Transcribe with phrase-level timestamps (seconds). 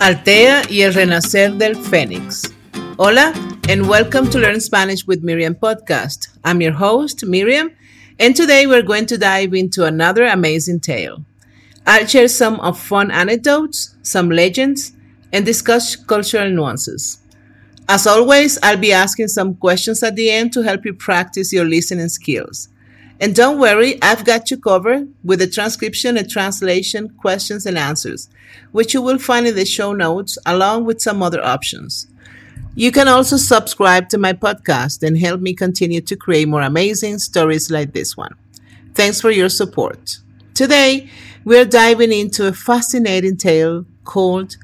[0.00, 2.52] Altea y el renacer del Fénix.
[2.98, 3.32] Hola,
[3.68, 6.28] and welcome to Learn Spanish with Miriam podcast.
[6.44, 7.72] I'm your host, Miriam,
[8.20, 11.24] and today we're going to dive into another amazing tale.
[11.84, 14.92] I'll share some of fun anecdotes, some legends,
[15.32, 17.18] and discuss cultural nuances.
[17.88, 21.64] As always, I'll be asking some questions at the end to help you practice your
[21.64, 22.68] listening skills.
[23.20, 28.28] And don't worry, I've got you covered with the transcription and translation questions and answers,
[28.70, 32.06] which you will find in the show notes along with some other options.
[32.76, 37.18] You can also subscribe to my podcast and help me continue to create more amazing
[37.18, 38.36] stories like this one.
[38.94, 40.18] Thanks for your support.
[40.54, 41.10] Today,
[41.44, 44.56] we're diving into a fascinating tale called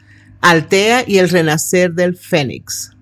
[0.42, 2.94] Altea y el Renacer del Fénix.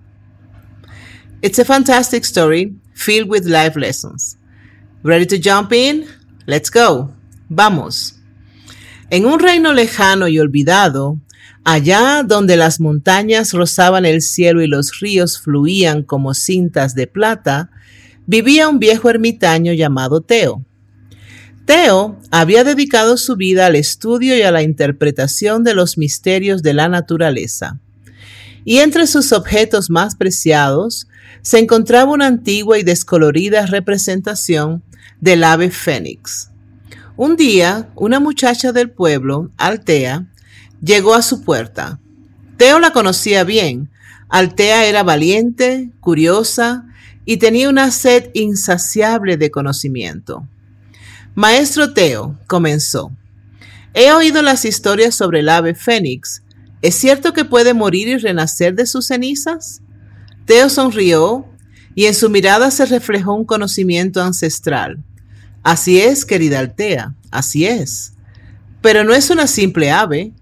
[1.43, 4.37] It's a fantastic story filled with life lessons.
[5.05, 6.05] Ready to jump in?
[6.45, 7.11] Let's go.
[7.49, 8.15] Vamos.
[9.09, 11.19] En un reino lejano y olvidado,
[11.65, 17.69] allá donde las montañas rozaban el cielo y los ríos fluían como cintas de plata,
[18.27, 20.63] vivía un viejo ermitaño llamado Teo.
[21.65, 26.75] Teo había dedicado su vida al estudio y a la interpretación de los misterios de
[26.75, 27.77] la naturaleza.
[28.63, 31.07] Y entre sus objetos más preciados
[31.41, 34.83] se encontraba una antigua y descolorida representación
[35.19, 36.49] del ave fénix.
[37.15, 40.27] Un día, una muchacha del pueblo, Altea,
[40.81, 41.99] llegó a su puerta.
[42.57, 43.89] Teo la conocía bien.
[44.29, 46.85] Altea era valiente, curiosa
[47.25, 50.47] y tenía una sed insaciable de conocimiento.
[51.35, 53.11] Maestro Teo, comenzó.
[53.93, 56.43] He oído las historias sobre el ave fénix.
[56.81, 59.81] ¿Es cierto que puede morir y renacer de sus cenizas?
[60.45, 61.45] Teo sonrió
[61.95, 65.03] y en su mirada se reflejó un conocimiento ancestral.
[65.63, 68.13] Así es, querida Altea, así es.
[68.81, 70.33] Pero no es una simple ave,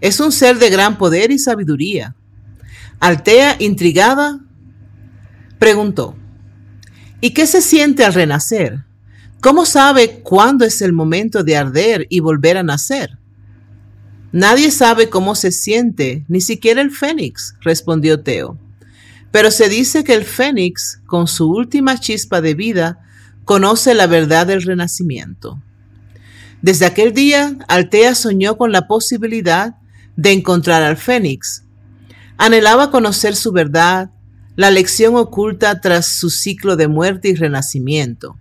[0.00, 2.14] es un ser de gran poder y sabiduría.
[2.98, 4.40] Altea, intrigada,
[5.58, 6.16] preguntó,
[7.20, 8.84] ¿y qué se siente al renacer?
[9.40, 13.18] ¿Cómo sabe cuándo es el momento de arder y volver a nacer?
[14.32, 18.58] Nadie sabe cómo se siente, ni siquiera el fénix, respondió Teo.
[19.30, 22.98] Pero se dice que el fénix, con su última chispa de vida,
[23.44, 25.62] conoce la verdad del renacimiento.
[26.62, 29.76] Desde aquel día, Altea soñó con la posibilidad
[30.16, 31.64] de encontrar al Fénix.
[32.36, 34.10] Anhelaba conocer su verdad,
[34.56, 38.36] la lección oculta tras su ciclo de muerte y renacimiento.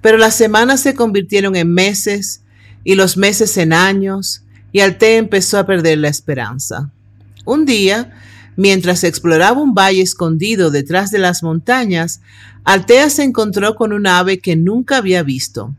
[0.00, 2.42] Pero las semanas se convirtieron en meses
[2.84, 6.90] y los meses en años, y Altea empezó a perder la esperanza.
[7.44, 8.12] Un día,
[8.56, 12.20] mientras exploraba un valle escondido detrás de las montañas,
[12.64, 15.74] Altea se encontró con un ave que nunca había visto.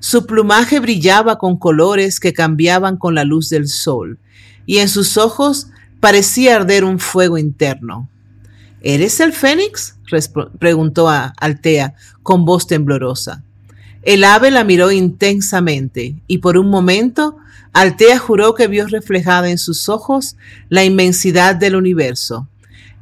[0.00, 4.18] Su plumaje brillaba con colores que cambiaban con la luz del sol,
[4.66, 5.68] y en sus ojos
[6.00, 8.08] parecía arder un fuego interno.
[8.82, 9.96] ¿Eres el fénix?
[10.58, 13.44] preguntó a Altea con voz temblorosa.
[14.02, 17.36] El ave la miró intensamente y por un momento
[17.72, 20.36] Altea juró que vio reflejada en sus ojos
[20.68, 22.48] la inmensidad del universo.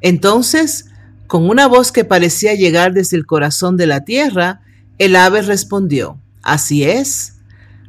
[0.00, 0.86] Entonces
[1.28, 4.62] con una voz que parecía llegar desde el corazón de la tierra,
[4.96, 7.34] el ave respondió, Así es.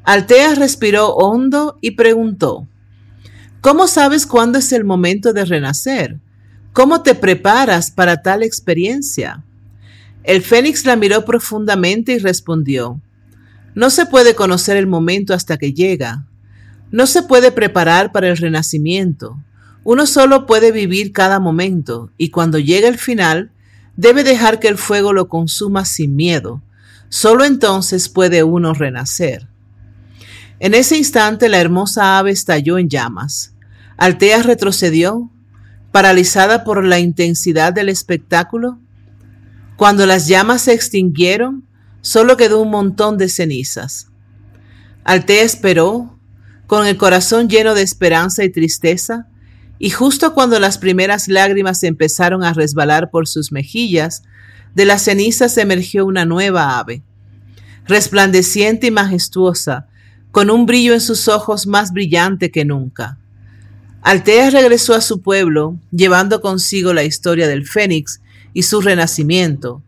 [0.03, 2.67] Altea respiró hondo y preguntó,
[3.61, 6.19] ¿Cómo sabes cuándo es el momento de renacer?
[6.73, 9.41] ¿Cómo te preparas para tal experiencia?
[10.23, 12.99] El fénix la miró profundamente y respondió,
[13.73, 16.25] No se puede conocer el momento hasta que llega.
[16.91, 19.37] No se puede preparar para el renacimiento.
[19.83, 23.51] Uno solo puede vivir cada momento y cuando llega el final,
[23.95, 26.61] debe dejar que el fuego lo consuma sin miedo.
[27.09, 29.47] Solo entonces puede uno renacer.
[30.59, 33.53] En ese instante la hermosa ave estalló en llamas.
[33.97, 35.29] Altea retrocedió,
[35.91, 38.79] paralizada por la intensidad del espectáculo.
[39.77, 41.65] Cuando las llamas se extinguieron,
[42.01, 44.07] solo quedó un montón de cenizas.
[45.03, 46.18] Altea esperó,
[46.69, 49.25] con el corazón lleno de esperanza y tristeza,
[49.79, 54.21] y justo cuando las primeras lágrimas empezaron a resbalar por sus mejillas,
[54.75, 57.01] de las cenizas emergió una nueva ave,
[57.87, 59.87] resplandeciente y majestuosa,
[60.29, 63.17] con un brillo en sus ojos más brillante que nunca.
[64.03, 68.21] Altea regresó a su pueblo, llevando consigo la historia del Fénix
[68.53, 69.81] y su renacimiento.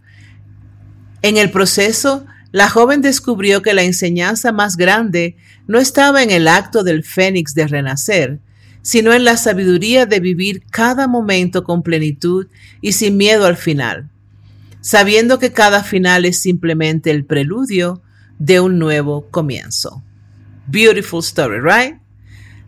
[1.21, 5.37] En el proceso, la joven descubrió que la enseñanza más grande
[5.71, 8.39] no estaba en el acto del Fénix de renacer,
[8.81, 12.47] sino en la sabiduría de vivir cada momento con plenitud
[12.81, 14.09] y sin miedo al final,
[14.81, 18.01] sabiendo que cada final es simplemente el preludio
[18.37, 20.03] de un nuevo comienzo.
[20.67, 21.95] Beautiful story, right?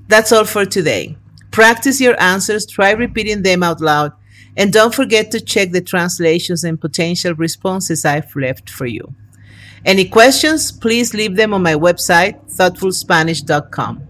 [0.08, 1.18] That's all for today.
[1.52, 4.14] Practice your answers, try repeating them out loud,
[4.56, 9.14] and don't forget to check the translations and potential responses I've left for you.
[9.86, 14.02] Any questions, please leave them on my website, thoughtfulspanish.com.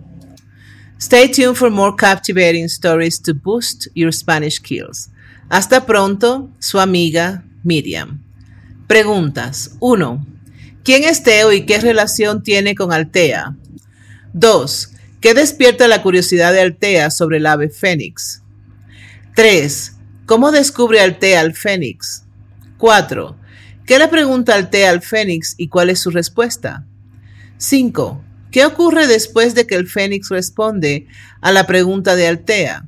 [1.00, 5.10] Stay tuned for more captivating stories to boost your Spanish skills.
[5.50, 8.24] Hasta pronto, su amiga Miriam.
[8.88, 9.76] Preguntas.
[9.80, 10.26] 1.
[10.84, 13.56] ¿Quién es Teo y qué relación tiene con Altea?
[14.34, 14.90] 2.
[15.22, 18.42] ¿Qué despierta la curiosidad de Altea sobre el ave fénix?
[19.36, 19.96] 3.
[20.26, 22.24] ¿Cómo descubre Altea al fénix?
[22.78, 23.36] 4.
[23.86, 26.86] ¿Qué le pregunta Altea al Fénix y cuál es su respuesta?
[27.58, 28.24] 5.
[28.50, 31.08] ¿Qué ocurre después de que el Fénix responde
[31.42, 32.88] a la pregunta de Altea?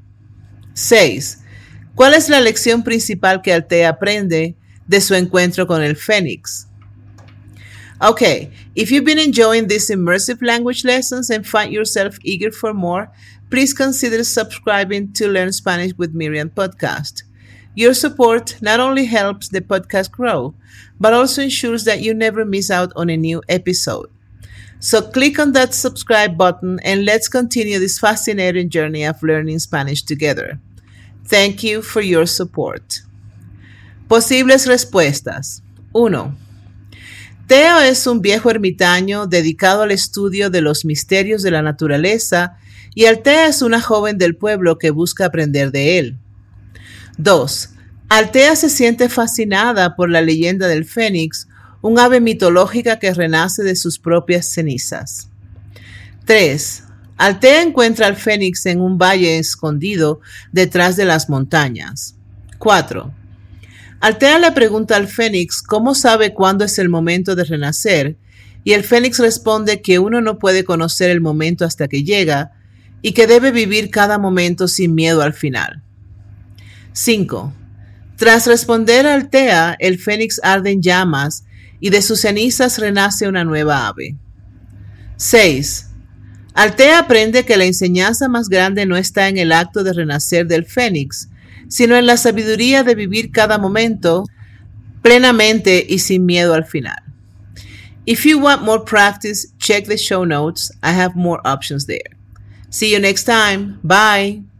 [0.73, 1.39] 6.
[1.95, 4.55] ¿Cuál es la lección principal que Altea aprende
[4.87, 6.67] de su encuentro con el Fénix?
[7.99, 13.09] Okay, if you've been enjoying these immersive language lessons and find yourself eager for more,
[13.49, 17.23] please consider subscribing to Learn Spanish with Miriam podcast.
[17.75, 20.55] Your support not only helps the podcast grow,
[20.99, 24.09] but also ensures that you never miss out on a new episode.
[24.79, 30.03] So click on that subscribe button and let's continue this fascinating journey of learning Spanish
[30.03, 30.59] together.
[31.25, 33.01] Thank you for your support.
[34.07, 35.61] Posibles respuestas.
[35.91, 36.37] 1.
[37.47, 42.57] Teo es un viejo ermitaño dedicado al estudio de los misterios de la naturaleza
[42.93, 46.17] y Altea es una joven del pueblo que busca aprender de él.
[47.17, 47.69] 2.
[48.09, 51.47] Altea se siente fascinada por la leyenda del fénix,
[51.81, 55.29] un ave mitológica que renace de sus propias cenizas.
[56.25, 56.83] 3.
[57.17, 60.19] Altea encuentra al fénix en un valle escondido
[60.51, 62.15] detrás de las montañas.
[62.57, 63.13] 4.
[64.01, 68.17] Altea le pregunta al fénix cómo sabe cuándo es el momento de renacer,
[68.63, 72.51] y el fénix responde que uno no puede conocer el momento hasta que llega,
[73.01, 75.84] y que debe vivir cada momento sin miedo al final.
[76.95, 77.53] 5.
[78.15, 81.43] Tras responder al Altea, el fénix arde en llamas
[81.81, 84.15] y de sus cenizas renace una nueva ave.
[85.17, 85.89] 6.
[86.53, 90.65] Altea aprende que la enseñanza más grande no está en el acto de renacer del
[90.65, 91.27] fénix,
[91.67, 94.23] sino en la sabiduría de vivir cada momento
[95.01, 97.03] plenamente y sin miedo al final.
[98.05, 100.71] If you want more practice, check the show notes.
[100.81, 102.15] I have more options there.
[102.69, 103.79] See you next time.
[103.83, 104.54] Bye.